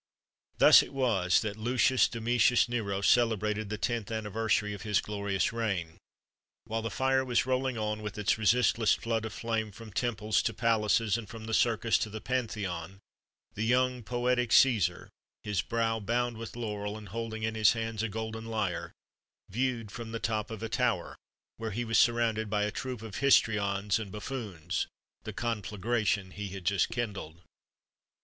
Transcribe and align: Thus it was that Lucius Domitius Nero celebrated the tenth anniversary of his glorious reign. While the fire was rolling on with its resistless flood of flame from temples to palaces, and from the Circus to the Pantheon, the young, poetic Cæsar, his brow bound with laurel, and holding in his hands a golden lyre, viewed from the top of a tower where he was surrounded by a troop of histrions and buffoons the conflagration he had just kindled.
Thus 0.57 0.81
it 0.81 0.93
was 0.93 1.41
that 1.41 1.57
Lucius 1.59 2.07
Domitius 2.07 2.67
Nero 2.67 3.01
celebrated 3.01 3.69
the 3.69 3.77
tenth 3.77 4.09
anniversary 4.09 4.73
of 4.73 4.81
his 4.81 4.99
glorious 4.99 5.53
reign. 5.53 5.99
While 6.65 6.81
the 6.81 6.89
fire 6.89 7.23
was 7.23 7.45
rolling 7.45 7.77
on 7.77 8.01
with 8.01 8.17
its 8.17 8.35
resistless 8.35 8.95
flood 8.95 9.25
of 9.25 9.31
flame 9.33 9.71
from 9.71 9.91
temples 9.93 10.41
to 10.41 10.55
palaces, 10.55 11.19
and 11.19 11.29
from 11.29 11.45
the 11.45 11.53
Circus 11.53 11.99
to 11.99 12.09
the 12.09 12.19
Pantheon, 12.19 12.97
the 13.53 13.61
young, 13.61 14.01
poetic 14.01 14.49
Cæsar, 14.49 15.09
his 15.43 15.61
brow 15.61 15.99
bound 15.99 16.35
with 16.35 16.55
laurel, 16.55 16.97
and 16.97 17.09
holding 17.09 17.43
in 17.43 17.53
his 17.53 17.73
hands 17.73 18.01
a 18.01 18.09
golden 18.09 18.45
lyre, 18.45 18.91
viewed 19.51 19.91
from 19.91 20.13
the 20.13 20.19
top 20.19 20.49
of 20.49 20.63
a 20.63 20.67
tower 20.67 21.15
where 21.57 21.69
he 21.69 21.85
was 21.85 21.99
surrounded 21.99 22.49
by 22.49 22.63
a 22.63 22.71
troop 22.71 23.03
of 23.03 23.17
histrions 23.17 23.99
and 23.99 24.11
buffoons 24.11 24.87
the 25.25 25.31
conflagration 25.31 26.31
he 26.31 26.47
had 26.49 26.65
just 26.65 26.89
kindled. 26.89 27.43